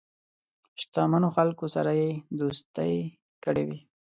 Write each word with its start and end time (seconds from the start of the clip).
شته 0.81 1.01
منو 1.11 1.29
خلکو 1.37 1.65
سره 1.75 1.91
یې 1.99 2.09
دوستی 2.39 2.93
کړې 3.43 3.63
وي. 3.67 3.79